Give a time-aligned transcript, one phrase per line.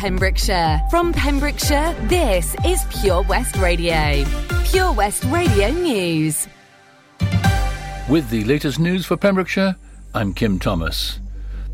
[0.00, 0.80] Pembrokeshire.
[0.88, 4.24] From Pembrokeshire, this is Pure West Radio.
[4.64, 6.48] Pure West Radio News.
[8.08, 9.76] With the latest news for Pembrokeshire,
[10.14, 11.18] I'm Kim Thomas.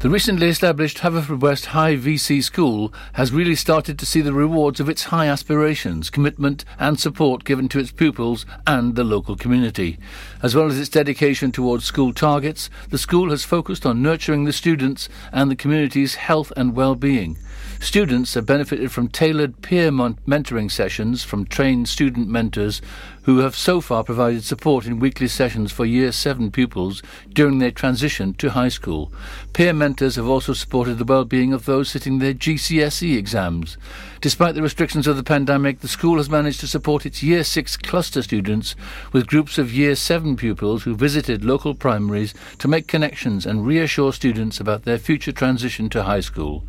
[0.01, 4.89] The recently established Haverfordwest High VC School has really started to see the rewards of
[4.89, 10.01] its high aspirations, commitment and support given to its pupils and the local community.
[10.43, 14.53] As well as its dedication towards school targets, the school has focused on nurturing the
[14.53, 17.39] students and the community's health and well-being.
[17.81, 22.81] Students have benefited from tailored peer mentoring sessions from trained student mentors
[23.23, 27.71] who have so far provided support in weekly sessions for Year 7 pupils during their
[27.71, 29.13] transition to high school.
[29.53, 33.77] Peer mentors have also supported the well-being of those sitting their GCSE exams.
[34.21, 37.77] Despite the restrictions of the pandemic, the school has managed to support its Year 6
[37.79, 38.75] cluster students
[39.13, 44.13] with groups of Year 7 pupils who visited local primaries to make connections and reassure
[44.13, 46.65] students about their future transition to high school.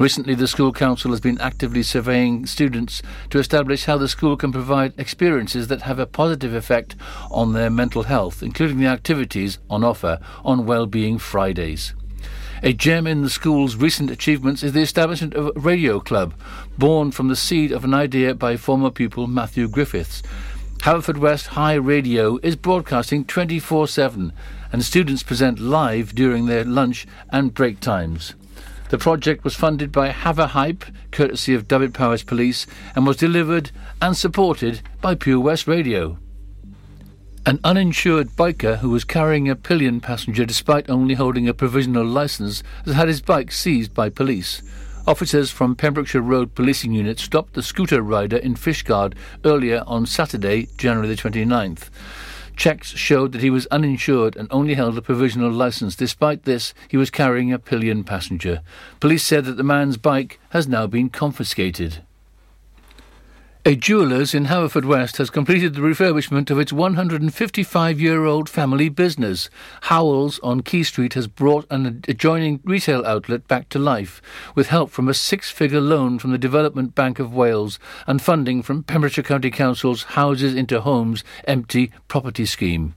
[0.00, 4.50] Recently, the school council has been actively surveying students to establish how the school can
[4.50, 6.96] provide experiences that have a positive effect
[7.30, 11.92] on their mental health, including the activities on offer on Wellbeing Fridays.
[12.62, 16.32] A gem in the school's recent achievements is the establishment of a radio club,
[16.78, 20.22] born from the seed of an idea by former pupil Matthew Griffiths.
[20.78, 24.32] Haverfordwest High Radio is broadcasting 24 7,
[24.72, 28.32] and students present live during their lunch and break times.
[28.90, 33.70] The project was funded by Haverhype, courtesy of Dyfed-Powys Police, and was delivered
[34.02, 36.18] and supported by Pure West Radio.
[37.46, 42.64] An uninsured biker who was carrying a pillion passenger despite only holding a provisional licence
[42.84, 44.60] has had his bike seized by police.
[45.06, 49.14] Officers from Pembrokeshire Road Policing Unit stopped the scooter rider in Fishguard
[49.44, 51.90] earlier on Saturday, January the 29th.
[52.60, 55.96] Checks showed that he was uninsured and only held a provisional licence.
[55.96, 58.60] Despite this, he was carrying a pillion passenger.
[59.00, 62.02] Police said that the man's bike has now been confiscated.
[63.66, 69.50] A jeweller's in Haverfordwest has completed the refurbishment of its 155 year old family business.
[69.82, 74.22] Howells on Quay Street has brought an adjoining retail outlet back to life
[74.54, 78.62] with help from a six figure loan from the Development Bank of Wales and funding
[78.62, 82.94] from Pembrokeshire County Council's Houses into Homes Empty Property Scheme.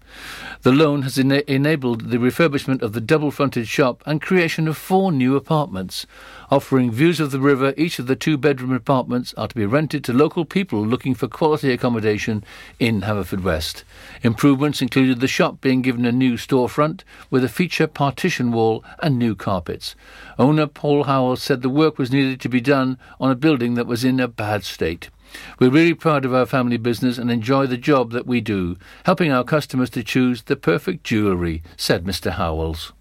[0.62, 4.78] The loan has ena- enabled the refurbishment of the double fronted shop and creation of
[4.78, 6.06] four new apartments.
[6.53, 10.03] Offering views of the river, each of the two bedroom apartments are to be rented
[10.03, 12.44] to local people looking for quality accommodation
[12.78, 13.84] in Haverfordwest.
[14.22, 19.18] Improvements included the shop being given a new storefront with a feature partition wall and
[19.18, 19.96] new carpets.
[20.38, 23.88] Owner Paul Howell said the work was needed to be done on a building that
[23.88, 25.09] was in a bad state.
[25.58, 28.78] We're really proud of our family business and enjoy the job that we do,
[29.08, 32.34] helping our customers to choose the perfect jewellery, said Mr.
[32.34, 32.94] Howells.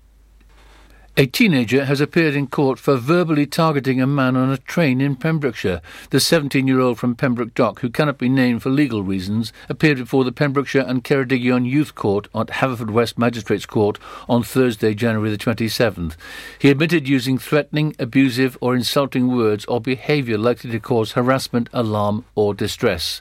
[1.14, 5.14] A teenager has appeared in court for verbally targeting a man on a train in
[5.14, 5.82] Pembrokeshire.
[6.08, 9.98] The 17 year old from Pembroke Dock, who cannot be named for legal reasons, appeared
[9.98, 15.36] before the Pembrokeshire and Ceredigion Youth Court at Haverfordwest Magistrates Court on Thursday, January the
[15.36, 16.16] 27th.
[16.58, 22.24] He admitted using threatening, abusive, or insulting words or behaviour likely to cause harassment, alarm,
[22.34, 23.20] or distress.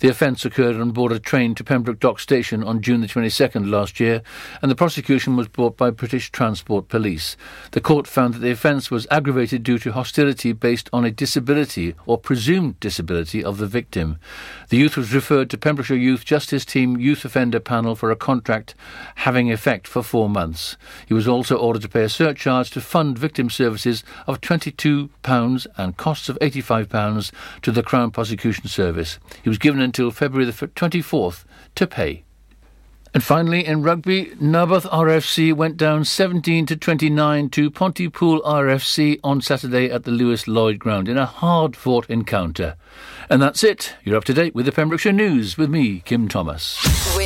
[0.00, 3.70] The offence occurred on board a train to Pembroke Dock Station on June the 22nd
[3.70, 4.22] last year,
[4.60, 7.27] and the prosecution was brought by British Transport Police.
[7.72, 11.94] The court found that the offence was aggravated due to hostility based on a disability
[12.06, 14.18] or presumed disability of the victim.
[14.68, 18.74] The youth was referred to Pembrokeshire Youth Justice Team Youth Offender Panel for a contract
[19.16, 20.76] having effect for four months.
[21.06, 25.96] He was also ordered to pay a surcharge to fund victim services of £22 and
[25.96, 27.32] costs of £85
[27.62, 29.18] to the Crown Prosecution Service.
[29.42, 31.44] He was given until February the 24th
[31.74, 32.24] to pay.
[33.14, 39.40] And finally, in rugby, Narberth RFC went down 17 to 29 to Pontypool RFC on
[39.40, 42.76] Saturday at the Lewis Lloyd Ground in a hard-fought encounter.
[43.30, 43.94] And that's it.
[44.04, 47.16] You're up to date with the Pembrokeshire News with me, Kim Thomas.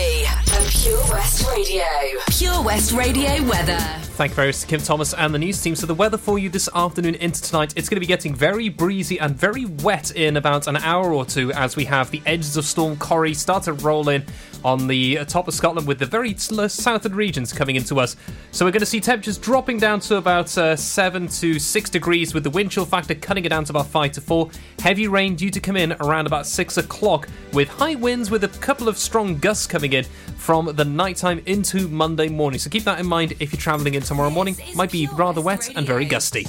[2.65, 4.03] West Radio weather.
[4.15, 5.75] Thank you very much to Kim Thomas and the news team.
[5.75, 8.69] So the weather for you this afternoon into tonight, it's going to be getting very
[8.69, 12.57] breezy and very wet in about an hour or two as we have the edges
[12.57, 14.25] of Storm Corrie start to roll in
[14.65, 18.17] on the top of Scotland with the very southern regions coming into us.
[18.53, 22.33] So we're going to see temperatures dropping down to about uh, 7 to 6 degrees
[22.33, 24.51] with the wind chill factor cutting it down to about 5 to 4.
[24.79, 28.49] Heavy rain due to come in around about 6 o'clock with high winds with a
[28.49, 30.05] couple of strong gusts coming in
[30.37, 32.52] from the nighttime into Monday morning.
[32.59, 34.57] So keep that in mind if you're travelling in tomorrow morning.
[34.75, 36.47] Might be rather wet and very gusty.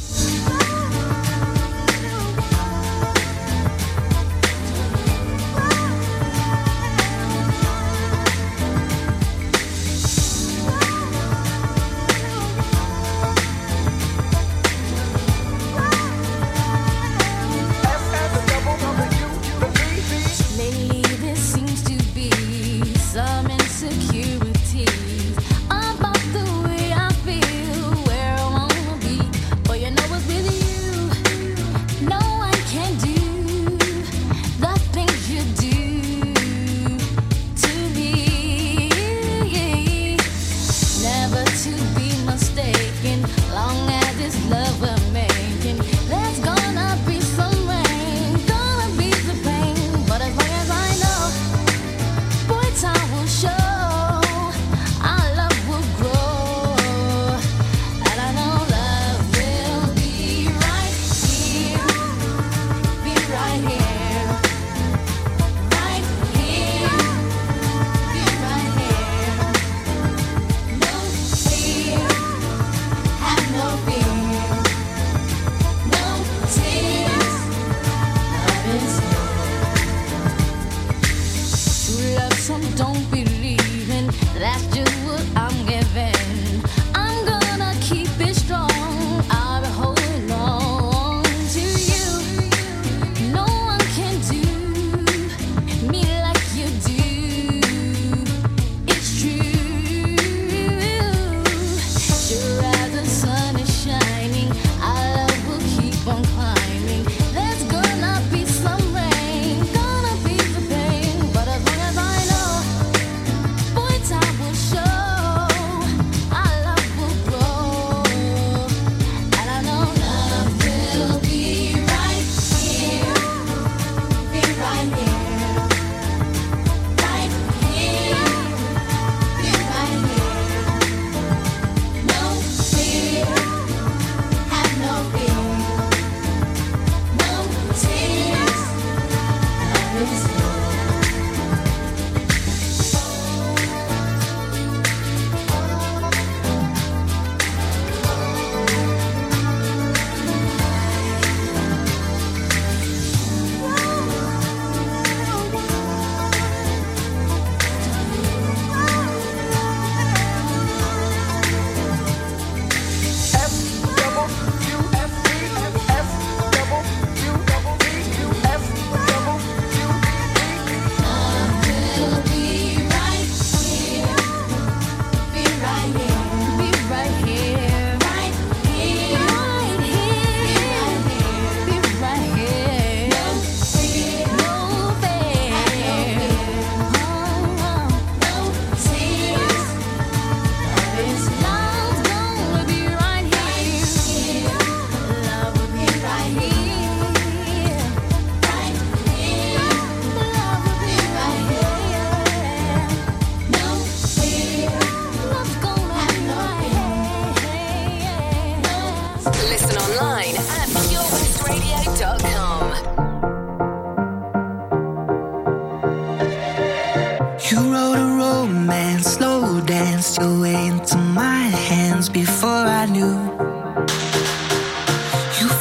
[222.14, 222.94] Man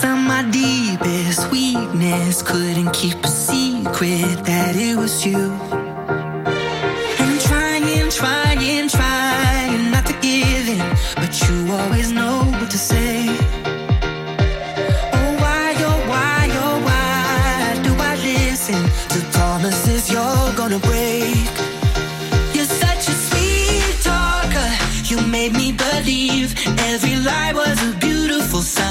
[0.02, 5.81] found my deepest weakness, couldn't keep a secret that it was you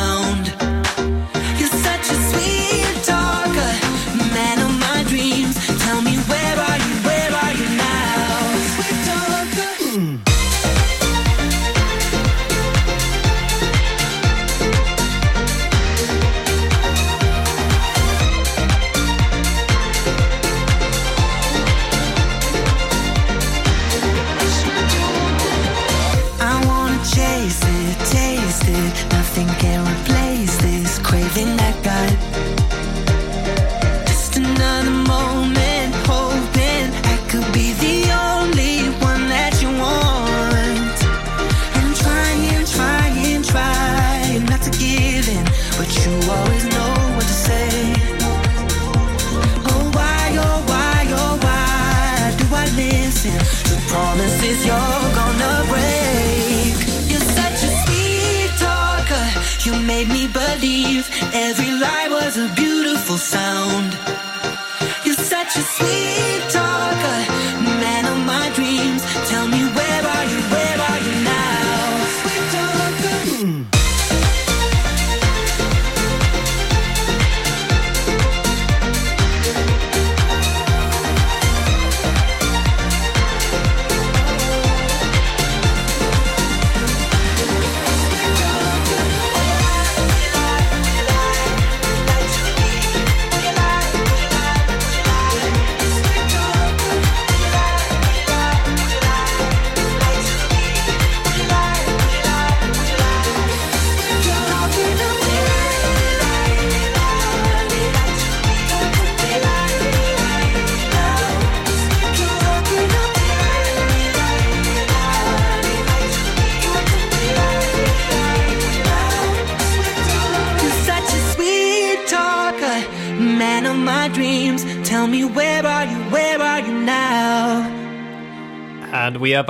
[0.01, 0.40] now?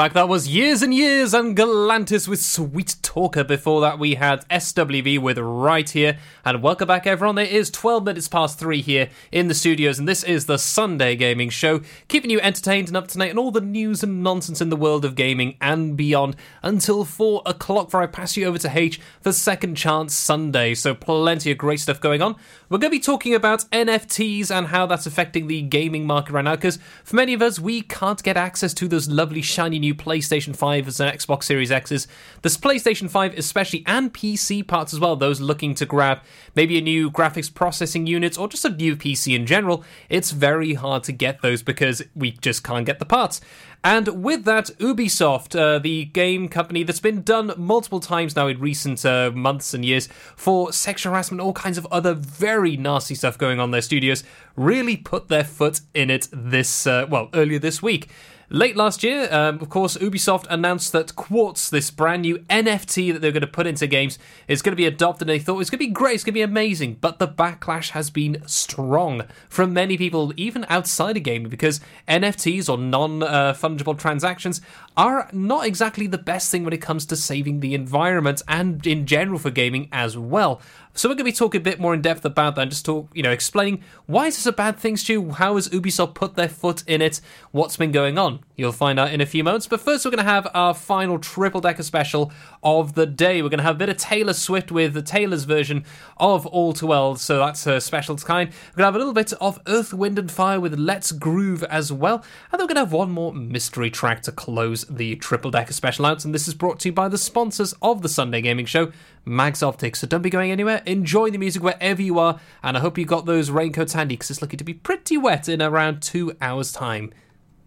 [0.01, 0.13] Back.
[0.13, 3.43] That was Years and Years and Galantis with Sweet Talker.
[3.43, 6.17] Before that, we had SWV with Right Here.
[6.43, 7.37] And welcome back, everyone.
[7.37, 11.15] It is 12 minutes past three here in the studios, and this is the Sunday
[11.15, 14.59] Gaming Show, keeping you entertained and up to date on all the news and nonsense
[14.59, 18.57] in the world of gaming and beyond until 4 o'clock, before I pass you over
[18.57, 20.73] to H for Second Chance Sunday.
[20.73, 22.37] So, plenty of great stuff going on.
[22.69, 26.43] We're going to be talking about NFTs and how that's affecting the gaming market right
[26.43, 29.90] now, because for many of us, we can't get access to those lovely shiny new
[29.95, 32.07] PlayStation 5s and Xbox Series X's.
[32.41, 36.19] This PlayStation 5 especially and PC parts as well, those looking to grab
[36.55, 40.73] maybe a new graphics processing unit or just a new PC in general, it's very
[40.73, 43.41] hard to get those because we just can't get the parts.
[43.83, 48.59] And with that, Ubisoft, uh, the game company that's been done multiple times now in
[48.59, 53.39] recent uh, months and years for sexual harassment, all kinds of other very nasty stuff
[53.39, 54.23] going on in their studios,
[54.55, 58.07] really put their foot in it this, uh, well, earlier this week.
[58.53, 63.21] Late last year, um, of course, Ubisoft announced that Quartz, this brand new NFT that
[63.21, 65.29] they're going to put into games, is going to be adopted.
[65.29, 66.97] They thought it's going to be great, it's going to be amazing.
[66.99, 71.79] But the backlash has been strong from many people, even outside of gaming, because
[72.09, 74.59] NFTs or non uh, fungible transactions
[74.97, 79.05] are not exactly the best thing when it comes to saving the environment and in
[79.05, 80.61] general for gaming as well.
[80.93, 82.85] So we're going to be talking a bit more in depth about that and just
[82.85, 85.31] talk, you know, explaining why is this a bad thing, Stu?
[85.31, 87.21] How has Ubisoft put their foot in it?
[87.51, 88.40] What's been going on?
[88.55, 89.67] You'll find out in a few moments.
[89.67, 92.31] But first, we're going to have our final triple decker special
[92.61, 93.41] of the day.
[93.41, 95.83] We're going to have a bit of Taylor Swift with the Taylor's version
[96.17, 97.15] of All Too Well.
[97.15, 98.49] So that's a special kind.
[98.49, 101.63] We're going to have a little bit of Earth, Wind and Fire with Let's Groove
[101.63, 102.23] as well.
[102.51, 105.73] And then we're going to have one more mystery track to close the triple decker
[105.73, 106.23] special out.
[106.23, 108.91] And this is brought to you by the sponsors of the Sunday Gaming Show,
[109.25, 109.99] Mags Optics.
[109.99, 110.81] So don't be going anywhere.
[110.85, 114.29] Enjoy the music wherever you are, and I hope you got those raincoats handy because
[114.29, 117.11] it's looking to be pretty wet in around two hours' time.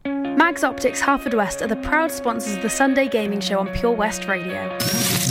[0.07, 4.27] Mags Optics Haverfordwest are the proud sponsors of the Sunday Gaming Show on Pure West
[4.27, 4.69] Radio.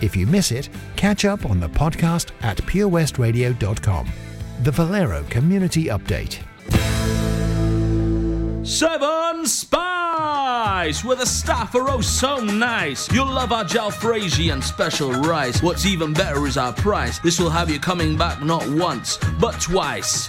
[0.00, 4.08] If you miss it, catch up on the podcast at purewestradio.com.
[4.62, 6.38] The Valero Community Update.
[8.66, 13.10] Seven Spice, where the staff are oh so nice.
[13.10, 15.62] You'll love our jalfrezi and special rice.
[15.62, 17.18] What's even better is our price.
[17.20, 20.28] This will have you coming back not once, but twice.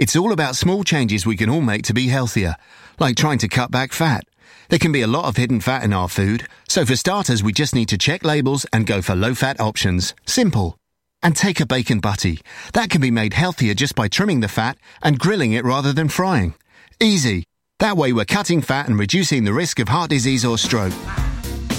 [0.00, 2.56] It's all about small changes we can all make to be healthier,
[2.98, 4.24] like trying to cut back fat.
[4.70, 7.52] There can be a lot of hidden fat in our food, so for starters, we
[7.52, 10.14] just need to check labels and go for low fat options.
[10.24, 10.78] Simple.
[11.22, 12.40] And take a bacon butty.
[12.72, 16.08] That can be made healthier just by trimming the fat and grilling it rather than
[16.08, 16.54] frying.
[16.98, 17.44] Easy.
[17.78, 20.94] That way, we're cutting fat and reducing the risk of heart disease or stroke.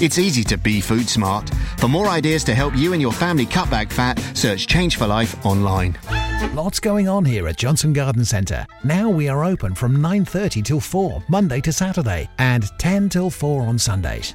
[0.02, 1.48] It's easy to be food smart.
[1.78, 5.06] For more ideas to help you and your family cut back fat, search Change for
[5.06, 5.96] Life online.
[6.52, 8.66] Lots going on here at Johnston Garden Centre.
[8.82, 13.62] Now we are open from 9:30 till 4 Monday to Saturday and 10 till 4
[13.62, 14.34] on Sundays.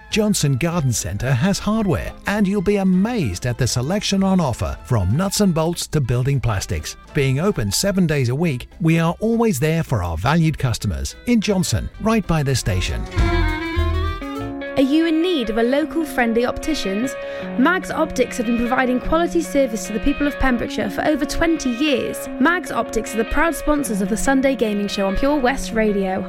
[0.11, 5.15] Johnston Garden Centre has hardware, and you'll be amazed at the selection on offer from
[5.15, 6.97] nuts and bolts to building plastics.
[7.13, 11.39] Being open seven days a week, we are always there for our valued customers in
[11.39, 13.01] Johnston, right by the station.
[14.75, 17.15] Are you in need of a local friendly opticians?
[17.57, 21.69] Mags Optics have been providing quality service to the people of Pembrokeshire for over 20
[21.69, 22.27] years.
[22.41, 26.27] Mags Optics are the proud sponsors of the Sunday Gaming Show on Pure West Radio.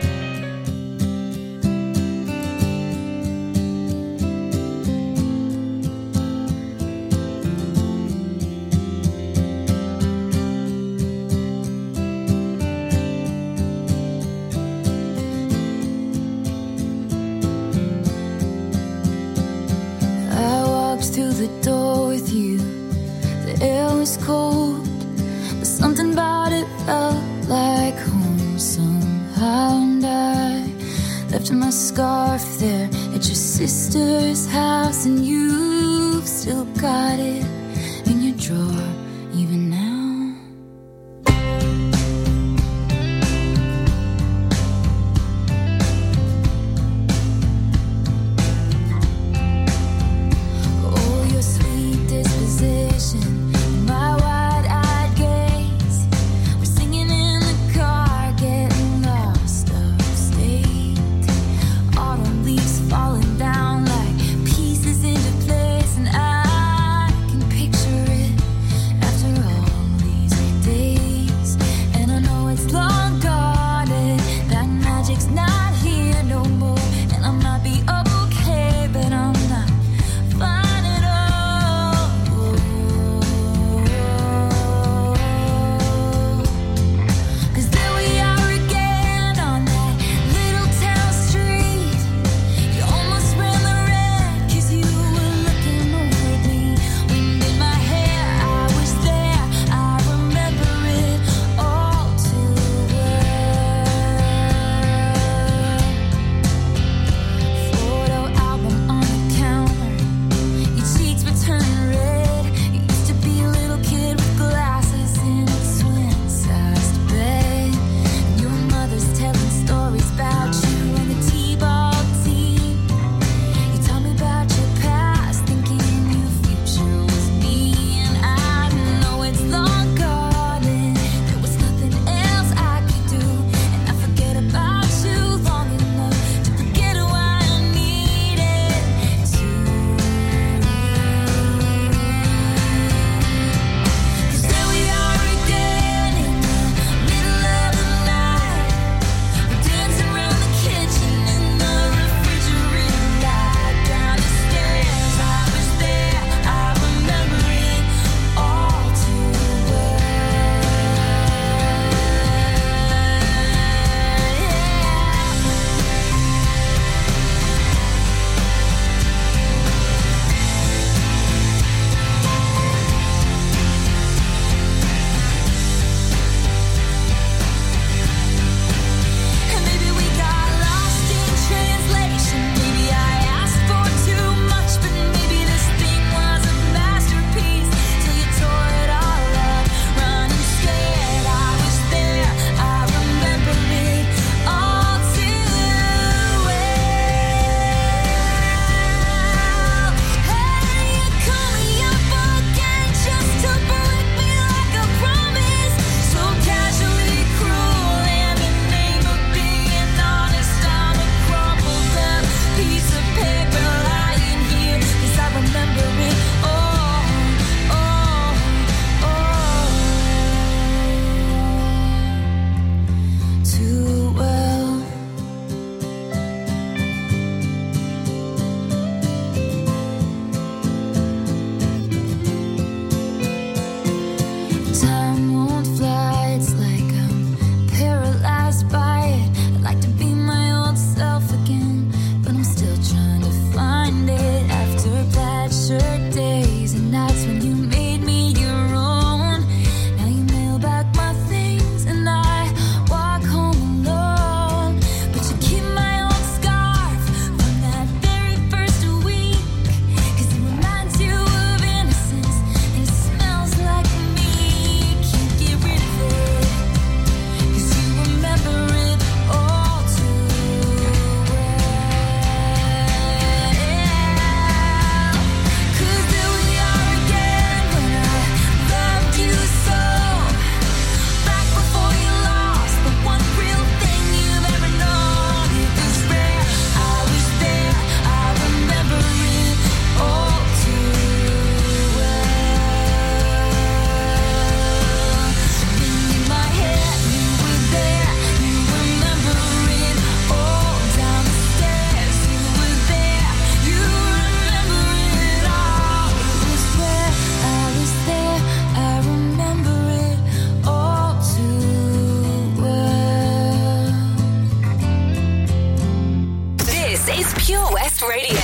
[318.08, 318.36] Radio.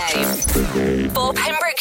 [1.14, 1.77] For Pembrokeshire,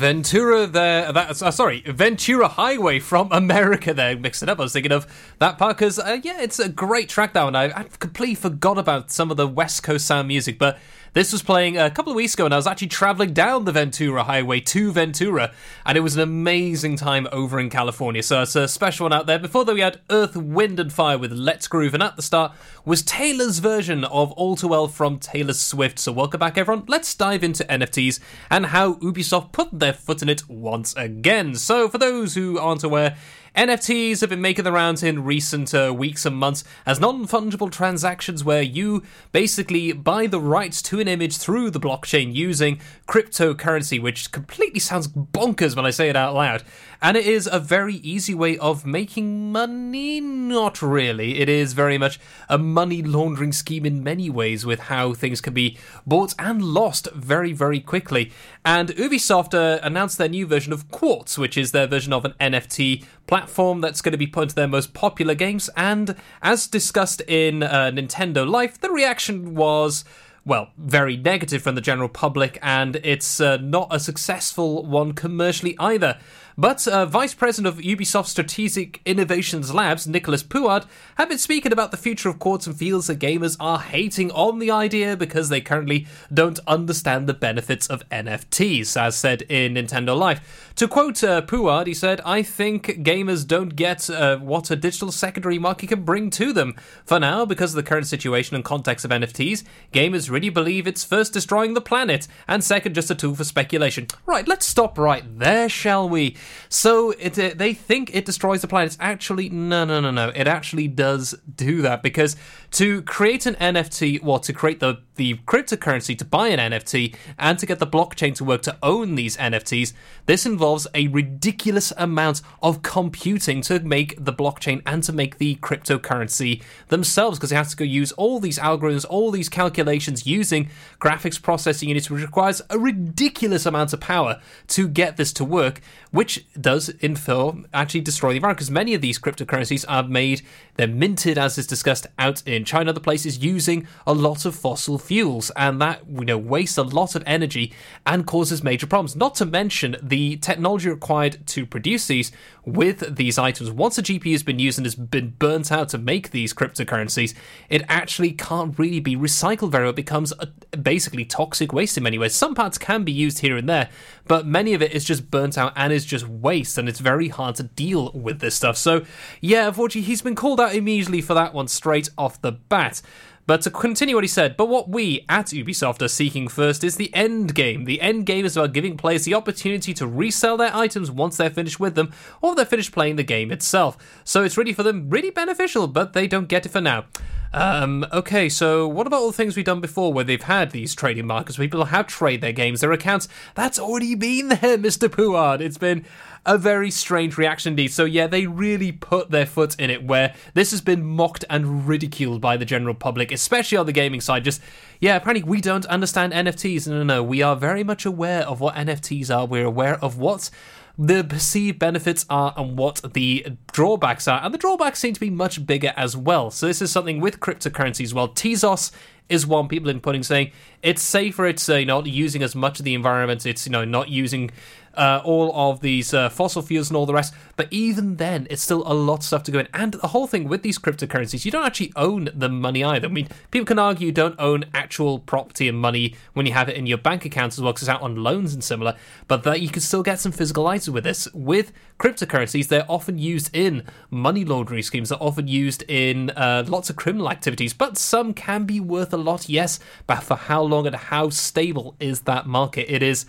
[0.00, 1.12] Ventura there.
[1.12, 3.92] That's uh, sorry, Ventura Highway from America.
[3.92, 4.58] There, mixed it up.
[4.58, 5.06] I was thinking of
[5.40, 7.34] that part because uh, yeah, it's a great track.
[7.34, 7.54] That one.
[7.54, 10.78] I, I completely forgot about some of the West Coast sound music, but
[11.12, 13.72] this was playing a couple of weeks ago, and I was actually traveling down the
[13.72, 15.52] Ventura Highway to Ventura,
[15.84, 18.22] and it was an amazing time over in California.
[18.22, 19.38] So it's a special one out there.
[19.38, 22.52] Before that, we had Earth, Wind, and Fire with Let's Groove, and at the start
[22.84, 25.98] was Taylor's version of All Too Well from Taylor Swift.
[25.98, 26.84] So welcome back, everyone.
[26.86, 31.56] Let's dive into NFTs and how Ubisoft put their foot in it once again.
[31.56, 33.16] So for those who aren't aware,
[33.56, 37.70] NFTs have been making the rounds in recent uh, weeks and months as non fungible
[37.70, 44.00] transactions where you basically buy the rights to an image through the blockchain using cryptocurrency,
[44.00, 46.62] which completely sounds bonkers when I say it out loud.
[47.02, 50.20] And it is a very easy way of making money.
[50.20, 51.40] Not really.
[51.40, 55.54] It is very much a money laundering scheme in many ways with how things can
[55.54, 58.32] be bought and lost very, very quickly.
[58.64, 62.34] And Ubisoft uh, announced their new version of Quartz, which is their version of an
[62.40, 65.70] NFT platform that's going to be put into their most popular games.
[65.76, 70.04] And as discussed in uh, Nintendo Life, the reaction was
[70.44, 75.76] well, very negative from the general public, and it's uh, not a successful one commercially
[75.78, 76.18] either.
[76.56, 80.84] But uh, Vice President of Ubisoft Strategic Innovations Labs, Nicholas Pouard,
[81.16, 84.58] had been speaking about the future of Quartz and feels that gamers are hating on
[84.58, 90.16] the idea because they currently don't understand the benefits of NFTs, as said in Nintendo
[90.16, 90.69] Life.
[90.80, 95.12] To quote uh, Pouard, he said, I think gamers don't get uh, what a digital
[95.12, 96.74] secondary market can bring to them.
[97.04, 99.62] For now, because of the current situation and context of NFTs,
[99.92, 104.06] gamers really believe it's first destroying the planet, and second, just a tool for speculation.
[104.24, 106.38] Right, let's stop right there, shall we?
[106.70, 108.96] So it, uh, they think it destroys the planet.
[109.00, 110.32] Actually no, no, no, no.
[110.34, 112.36] It actually does do that because
[112.70, 117.58] to create an NFT, well, to create the the cryptocurrency to buy an NFT and
[117.58, 119.92] to get the blockchain to work to own these NFTs,
[120.24, 125.56] this involves a ridiculous amount of computing to make the blockchain and to make the
[125.56, 130.70] cryptocurrency themselves because they have to go use all these algorithms, all these calculations using
[130.98, 135.82] graphics processing units, which requires a ridiculous amount of power to get this to work,
[136.12, 140.40] which does in film actually destroy the environment because many of these cryptocurrencies are made,
[140.76, 144.96] they're minted as is discussed out in China, other places using a lot of fossil
[144.96, 145.09] fuels,
[145.56, 147.72] and that you know wastes a lot of energy
[148.06, 149.16] and causes major problems.
[149.16, 152.32] Not to mention the technology required to produce these
[152.64, 153.70] with these items.
[153.70, 157.34] Once a GPU has been used and has been burnt out to make these cryptocurrencies,
[157.68, 159.90] it actually can't really be recycled very well.
[159.90, 160.32] It becomes
[160.80, 162.34] basically toxic waste in many ways.
[162.34, 163.88] Some parts can be used here and there,
[164.26, 167.28] but many of it is just burnt out and is just waste, and it's very
[167.28, 168.76] hard to deal with this stuff.
[168.76, 169.04] So,
[169.40, 173.02] yeah, unfortunately, he's been called out immediately for that one straight off the bat.
[173.46, 176.96] But to continue what he said, but what we at Ubisoft are seeking first is
[176.96, 177.84] the end game.
[177.84, 181.50] The end game is about giving players the opportunity to resell their items once they're
[181.50, 183.96] finished with them, or they're finished playing the game itself.
[184.24, 187.06] So it's really for them really beneficial, but they don't get it for now.
[187.52, 190.94] Um, okay, so what about all the things we've done before where they've had these
[190.94, 191.58] trading markets?
[191.58, 193.28] People have trade their games, their accounts.
[193.54, 195.08] That's already been there, Mr.
[195.08, 195.60] Pouard.
[195.60, 196.04] It's been
[196.46, 197.88] a very strange reaction indeed.
[197.88, 201.86] So yeah, they really put their foot in it where this has been mocked and
[201.86, 204.44] ridiculed by the general public, especially on the gaming side.
[204.44, 204.60] Just
[205.00, 206.88] yeah, apparently we don't understand NFTs.
[206.88, 207.22] No, no, no.
[207.22, 209.46] We are very much aware of what NFTs are.
[209.46, 210.50] We're aware of what
[210.98, 214.40] the perceived benefits are and what the drawbacks are.
[214.42, 216.50] And the drawbacks seem to be much bigger as well.
[216.50, 218.28] So this is something with cryptocurrencies well.
[218.28, 218.92] Tezos
[219.30, 220.50] is one people have been putting saying
[220.82, 224.08] it's safer, it's uh, not using as much of the environment, it's you know not
[224.08, 224.50] using
[224.94, 227.34] uh, all of these uh, fossil fuels and all the rest.
[227.56, 229.68] But even then, it's still a lot of stuff to go in.
[229.72, 233.08] And the whole thing with these cryptocurrencies, you don't actually own the money either.
[233.08, 236.68] I mean, people can argue you don't own actual property and money when you have
[236.68, 238.96] it in your bank accounts as well, because it's out on loans and similar.
[239.28, 241.28] But that you can still get some physical items with this.
[241.32, 245.10] With cryptocurrencies, they're often used in money laundering schemes.
[245.10, 247.72] They're often used in uh, lots of criminal activities.
[247.72, 249.78] But some can be worth a lot, yes.
[250.06, 252.92] But for how long and how stable is that market?
[252.92, 253.26] It is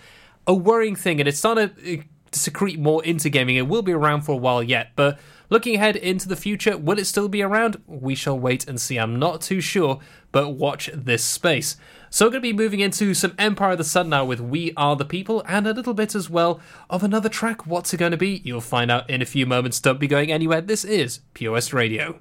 [0.48, 3.58] a worrying thing, and it's starting uh, to secrete more into gaming.
[3.58, 5.20] It will be around for a while yet, but
[5.50, 7.82] looking ahead into the future, will it still be around?
[7.86, 8.98] We shall wait and see.
[8.98, 10.00] I'm not too sure,
[10.32, 11.78] but watch this space.
[12.10, 14.74] So we're going to be moving into some Empire of the Sun now with We
[14.76, 17.66] Are the People and a little bit as well of another track.
[17.68, 18.42] What's it going to be?
[18.44, 19.80] You'll find out in a few moments.
[19.80, 20.62] Don't be going anywhere.
[20.62, 22.20] This is POS Radio.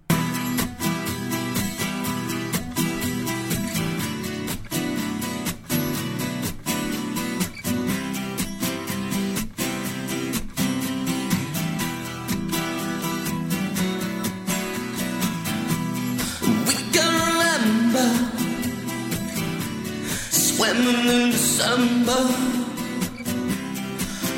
[21.73, 22.23] In December,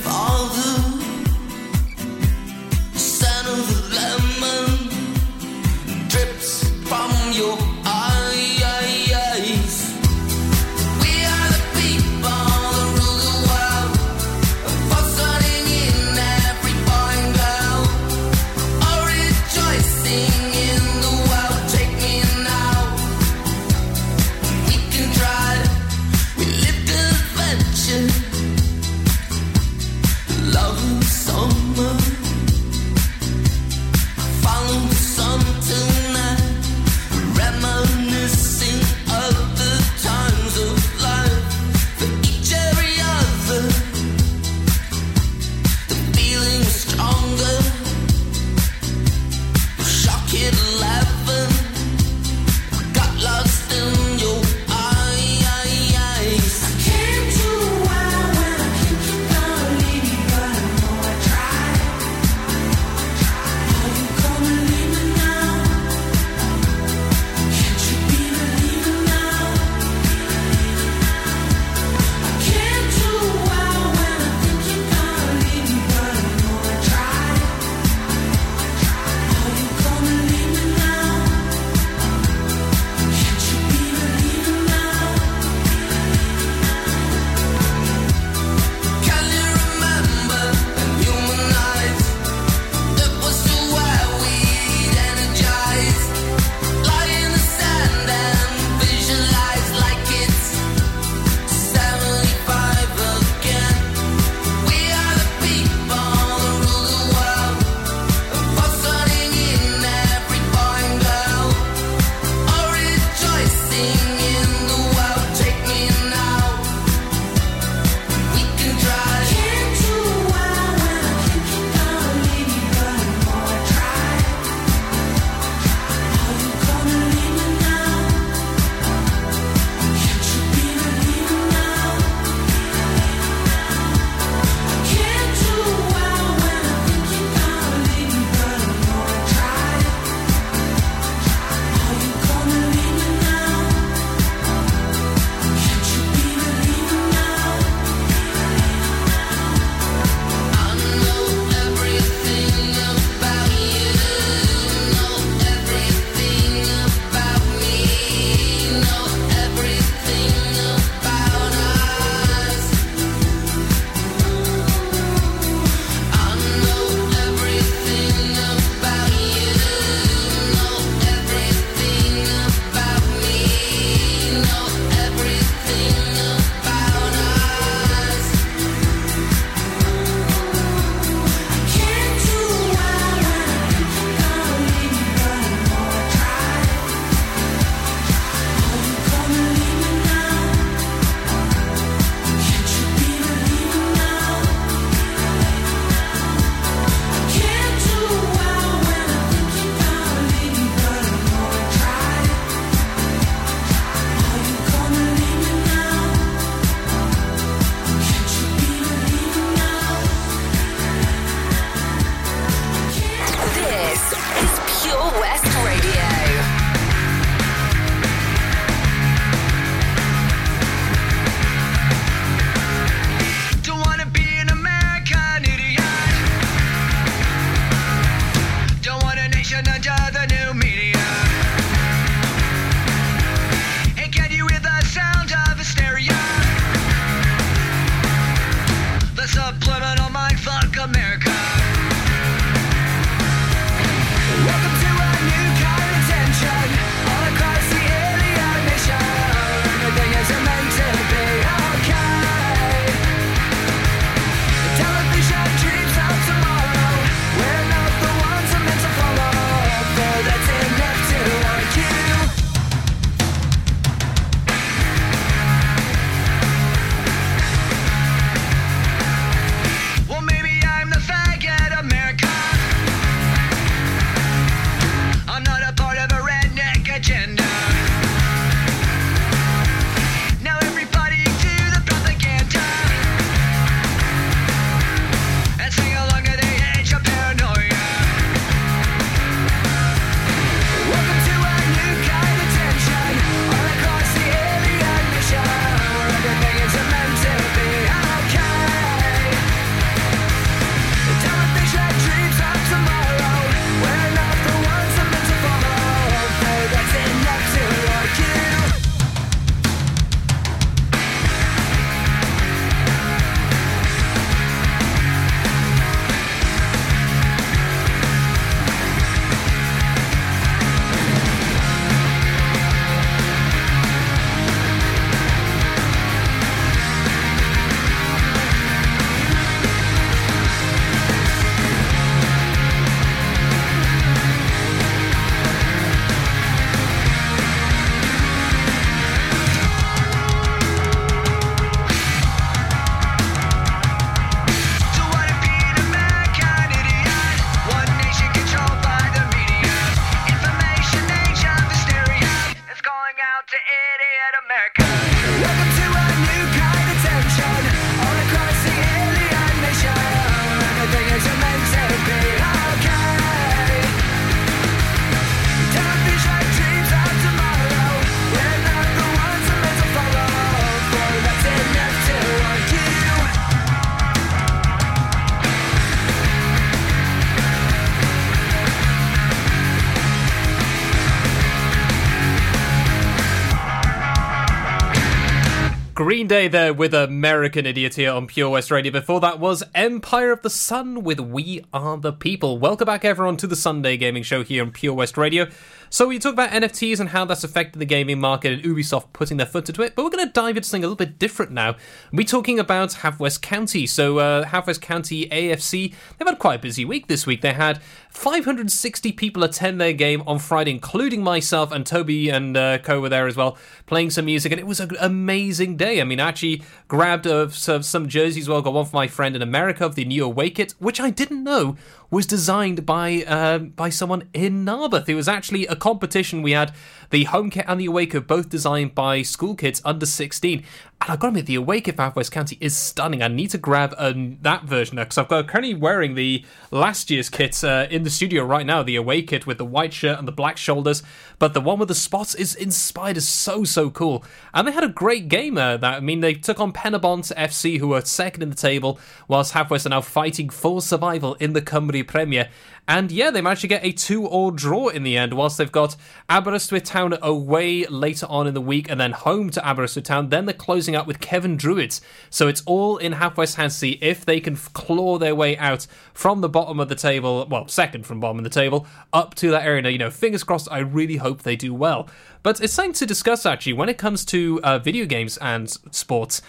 [386.32, 388.90] Day there with American Idiot here on Pure West Radio.
[388.90, 392.58] Before that was Empire of the Sun with We Are the People.
[392.58, 395.50] Welcome back, everyone, to the Sunday Gaming Show here on Pure West Radio.
[395.94, 399.36] So, we talk about NFTs and how that's affected the gaming market and Ubisoft putting
[399.36, 401.52] their foot into it, but we're going to dive into something a little bit different
[401.52, 401.76] now.
[402.14, 403.86] We're talking about Haverfordwest County.
[403.86, 407.42] So, uh, Haverfordwest County AFC, they've had quite a busy week this week.
[407.42, 412.78] They had 560 people attend their game on Friday, including myself and Toby and uh,
[412.78, 416.00] Co were there as well, playing some music, and it was an amazing day.
[416.00, 419.36] I mean, I actually grabbed uh, some jerseys as well, got one for my friend
[419.36, 421.76] in America of the new Awake It, which I didn't know
[422.12, 425.10] was designed by uh, by someone in Narberth.
[425.10, 426.42] It was actually a competition.
[426.42, 426.74] We had
[427.12, 430.64] the home kit and the away kit both designed by school kids under 16.
[431.02, 433.24] And I've got to admit, the away kit for Haverfordwest County is stunning.
[433.24, 437.28] I need to grab um, that version because I've got currently wearing the last year's
[437.28, 440.28] kit uh, in the studio right now, the away kit with the white shirt and
[440.28, 441.02] the black shoulders.
[441.40, 444.24] But the one with the spots is inspired, is so so cool.
[444.54, 445.58] And they had a great game.
[445.58, 449.00] Uh, that I mean, they took on Penybont FC, who were second in the table,
[449.28, 452.50] whilst Haverfordwest are now fighting for survival in the Cymru Premier.
[452.88, 455.96] And yeah, they managed to get a two-all draw in the end, whilst they've got
[456.30, 460.30] Aberystwyth Town away later on in the week and then home to Aberystwyth Town.
[460.30, 462.02] Then they're closing up with Cefn Druids.
[462.30, 466.50] So it's all in Haverfordwest hands if they can claw their way out from the
[466.50, 469.84] bottom of the table, well, second from bottom of the table, up to that area.
[469.84, 472.10] Now, you know, fingers crossed, I really hope they do well.
[472.44, 476.42] But it's something to discuss actually when it comes to uh, video games and sports.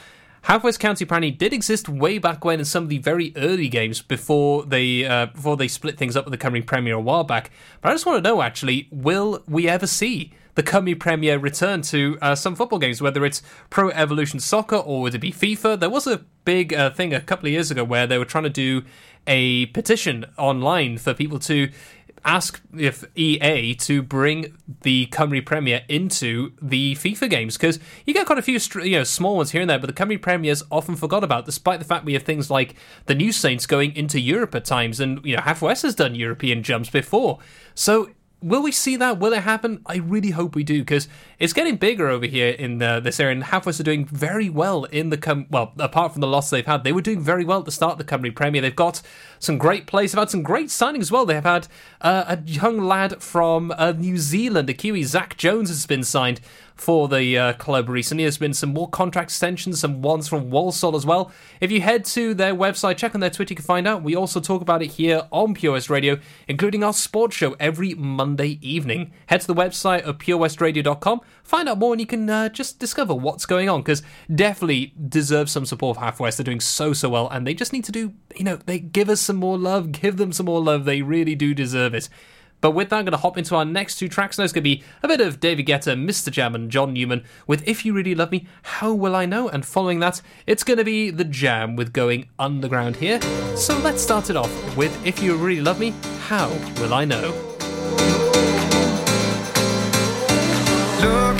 [0.44, 4.02] Haverfordwest County apparently did exist way back when in some of the very early games
[4.02, 7.50] before they uh, before they split things up with the Cymru Premier a while back.
[7.80, 11.82] But I just want to know actually, will we ever see the Cymru Premier return
[11.82, 13.40] to uh, some football games, whether it's
[13.70, 15.78] Pro Evolution Soccer or would it be FIFA?
[15.78, 18.44] There was a big uh, thing a couple of years ago where they were trying
[18.44, 18.82] to do
[19.28, 21.70] a petition online for people to
[22.24, 28.26] ask if EA to bring the Cymru Premier into the FIFA games because you get
[28.26, 30.64] quite a few you know small ones here and there, but the Cymru Premier is
[30.70, 32.74] often forgot about, despite the fact we have things like
[33.06, 36.62] the New Saints going into Europe at times, and you know Haverfordwest has done European
[36.62, 37.38] jumps before,
[37.74, 38.10] so.
[38.44, 39.20] Will we see that?
[39.20, 39.82] Will it happen?
[39.86, 41.06] I really hope we do because
[41.42, 43.32] it's getting bigger over here in the, this area.
[43.32, 46.64] And West are doing very well in the com- well, apart from the loss they've
[46.64, 48.62] had, they were doing very well at the start of the Cymru Premier.
[48.62, 49.02] They've got
[49.40, 50.12] some great plays.
[50.12, 51.26] They've had some great signings as well.
[51.26, 51.66] They have had
[52.00, 56.40] uh, a young lad from uh, New Zealand, a Kiwi, Zach Jones, has been signed
[56.82, 58.24] for the uh, club recently.
[58.24, 61.30] There's been some more contract extensions, some ones from Walsall as well.
[61.60, 64.02] If you head to their website, check on their Twitter, you can find out.
[64.02, 66.18] We also talk about it here on Pure West Radio,
[66.48, 69.12] including our sports show every Monday evening.
[69.26, 73.14] Head to the website of purewestradio.com, find out more, and you can uh, just discover
[73.14, 74.02] what's going on because
[74.34, 76.36] definitely deserve some support for Haverfordwest.
[76.36, 79.08] They're doing so, so well, and they just need to do, you know, they give
[79.08, 80.84] us some more love, give them some more love.
[80.84, 82.08] They really do deserve it.
[82.62, 84.38] But with that, I'm going to hop into our next two tracks.
[84.38, 87.66] Now it's going to be a bit of David Guetta, MistaJam, and John Newman with
[87.66, 89.48] If You Really Love Me, How Will I Know?
[89.48, 93.20] And following that, it's going to be The Jam with Going Underground here.
[93.56, 96.48] So let's start it off with If You Really Love Me, How
[96.80, 97.51] Will I Know?
[101.02, 101.31] Looking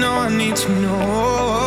[0.00, 1.59] know, I need to know.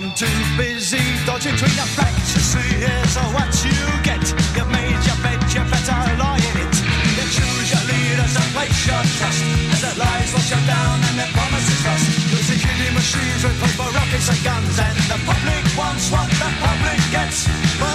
[0.00, 0.96] I'm too busy
[1.28, 2.32] dodging between the facts.
[2.32, 4.24] You see, here's what you get.
[4.56, 6.74] You made your bed, you better lie in it.
[7.20, 9.44] You choose your leaders and place your trust.
[9.76, 12.08] As their lies will shut down and their promises rust.
[12.32, 14.72] You'll see killing machines with paper rockets and guns.
[14.80, 17.44] And the public wants what the public gets.
[17.76, 17.89] But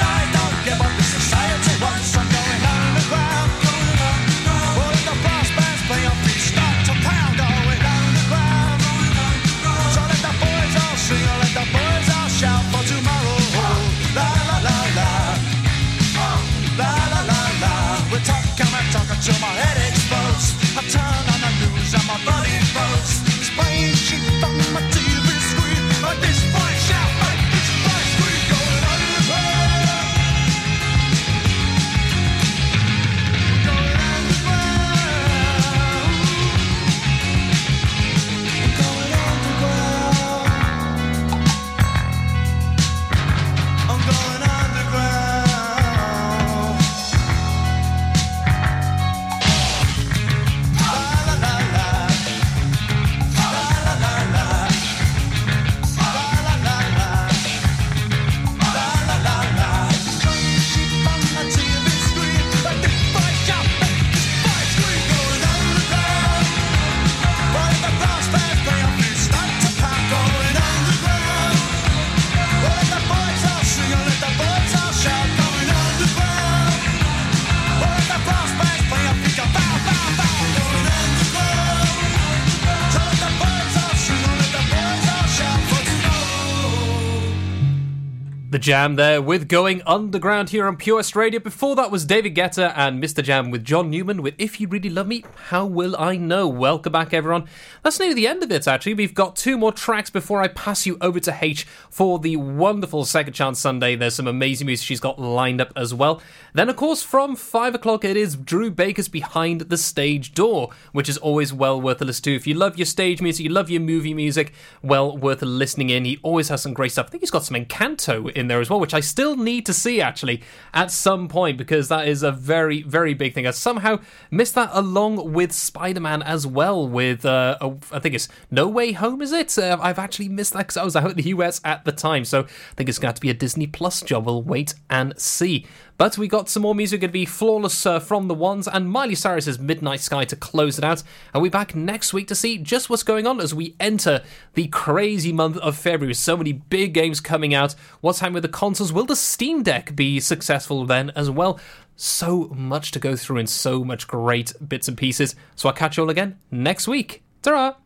[88.65, 91.39] Jam there with Going Underground here on Pure West Radio.
[91.39, 95.05] Before that was David Guetta and MistaJam with John Newman with If You Really Love
[95.05, 96.47] Me, How Will I Know?
[96.47, 97.47] Welcome back, everyone.
[97.83, 98.95] That's nearly the end of it, actually.
[98.95, 103.05] We've got two more tracks before I pass you over to H for the wonderful
[103.05, 103.95] Second Chance Sunday.
[103.95, 106.19] There's some amazing music she's got lined up as well.
[106.55, 111.07] Then, of course, from 5 o'clock, it is Drew Baker's Behind the Stage Door, which
[111.07, 112.35] is always well worth a listen to.
[112.35, 116.05] If you love your stage music, you love your movie music, well worth listening in.
[116.05, 117.05] He always has some great stuff.
[117.05, 119.73] I think he's got some Encanto in there as well, which I still need to
[119.73, 120.41] see actually
[120.73, 123.47] at some point because that is a very, very big thing.
[123.47, 123.99] I somehow
[124.31, 128.67] missed that along with Spider Man as well, with uh, oh, I think it's No
[128.67, 129.57] Way Home, is it?
[129.57, 132.25] Uh, I've actually missed that because I was out in the US at the time,
[132.25, 134.25] so I think it's going to have to be a Disney Plus job.
[134.25, 135.65] We'll wait and see.
[135.97, 137.01] But we got some more music.
[137.01, 140.77] Going to be Flawless uh, from the Ones and Miley Cyrus's Midnight Sky to close
[140.77, 141.03] it out.
[141.33, 144.21] And be back next week to see just what's going on as we enter
[144.55, 146.13] the crazy month of February.
[146.13, 147.73] So many big games coming out.
[148.01, 148.91] What's happening with the consoles?
[148.91, 151.59] Will the Steam Deck be successful then as well?
[151.95, 155.35] So much to go through and so much great bits and pieces.
[155.55, 157.23] So I'll catch you all again next week.
[157.41, 157.77] ta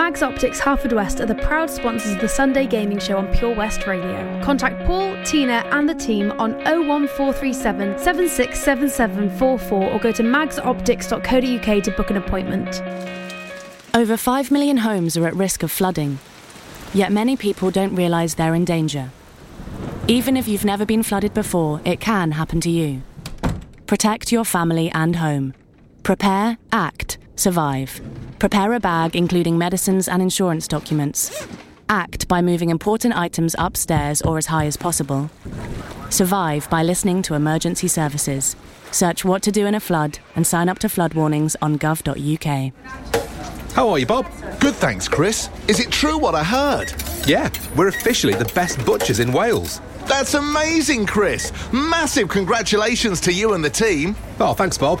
[0.00, 3.86] Mags Optics Haverfordwest are the proud sponsors of the Sunday Gaming Show on Pure West
[3.86, 4.42] Radio.
[4.42, 12.08] Contact Paul, Tina, and the team on 01437 767744 or go to magsoptics.co.uk to book
[12.08, 12.80] an appointment.
[13.92, 16.18] Over 5 million homes are at risk of flooding.
[16.94, 19.10] Yet many people don't realise they're in danger.
[20.08, 23.02] Even if you've never been flooded before, it can happen to you.
[23.86, 25.52] Protect your family and home.
[26.02, 28.00] Prepare, act, survive.
[28.38, 31.46] Prepare a bag including medicines and insurance documents.
[31.88, 35.30] Act by moving important items upstairs or as high as possible.
[36.10, 38.54] Survive by listening to emergency services.
[38.92, 42.72] Search what to do in a flood and sign up to flood warnings on gov.uk.
[43.74, 44.26] How are you, Bob?
[44.60, 45.48] Good, thanks, Chris.
[45.68, 46.92] Is it true what I heard?
[47.26, 49.80] Yeah, we're officially the best butchers in Wales.
[50.06, 51.52] That's amazing, Chris.
[51.72, 54.16] Massive congratulations to you and the team.
[54.40, 55.00] Oh, thanks, Bob.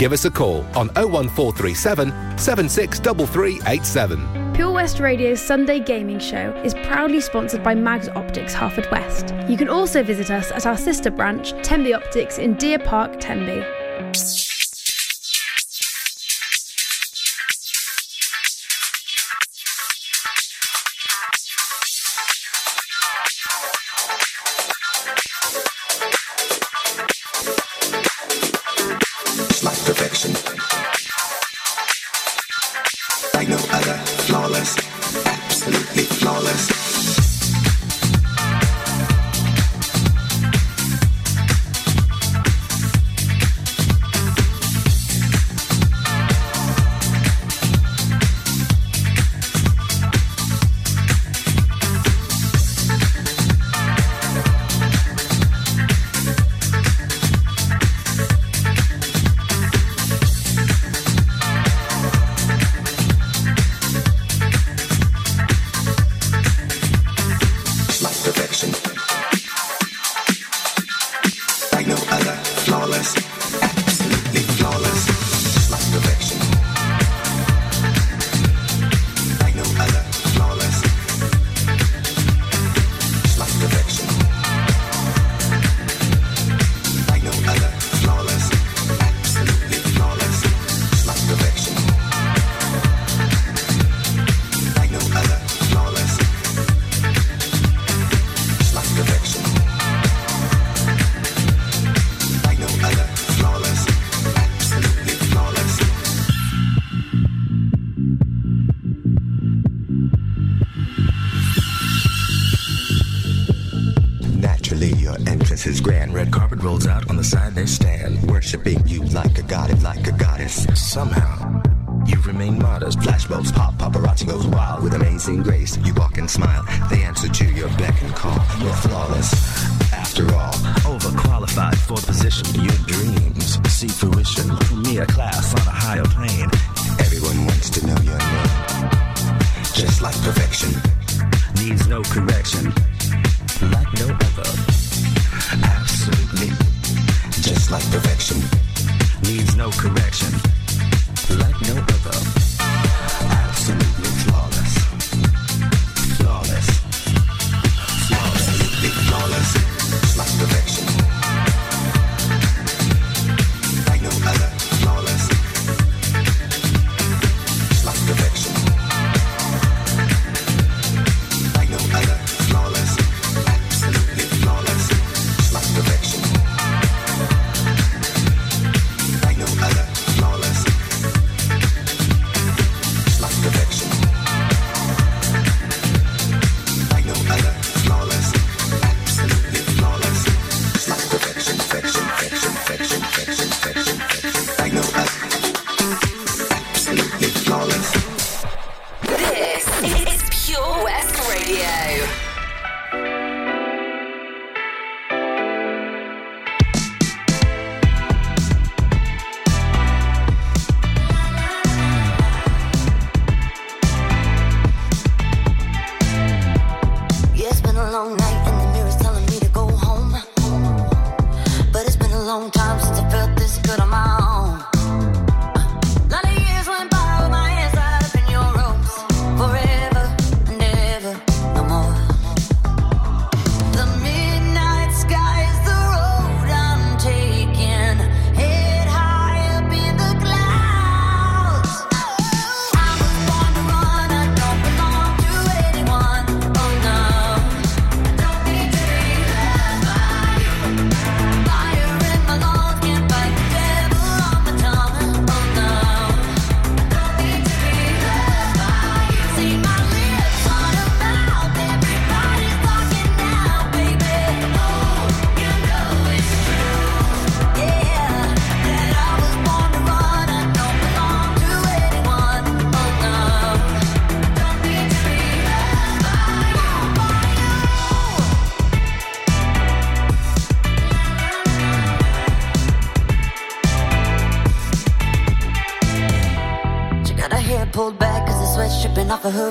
[0.00, 4.54] Give us a call on 01437 763387.
[4.54, 9.50] Pure West Radio's Sunday gaming show is proudly sponsored by Mags Optics Haverfordwest.
[9.50, 13.62] You can also visit us at our sister branch, Tenby Optics in Deer Park, Tenby.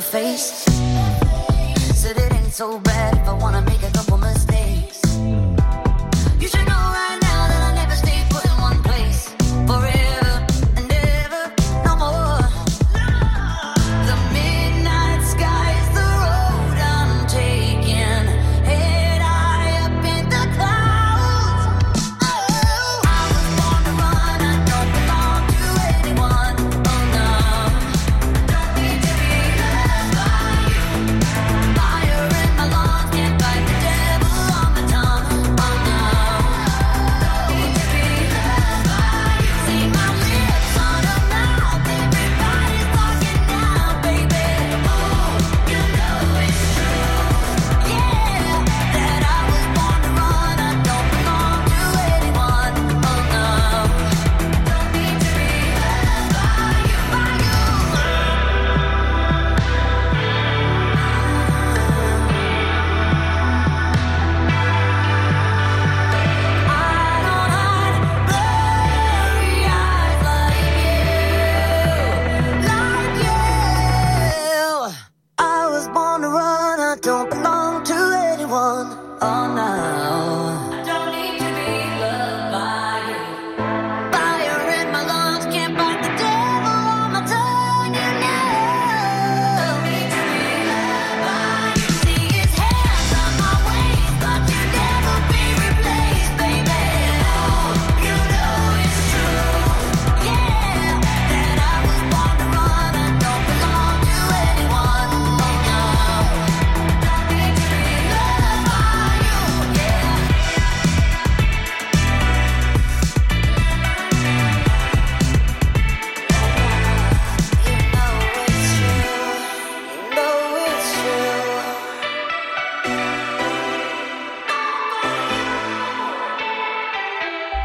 [0.09, 0.68] Face.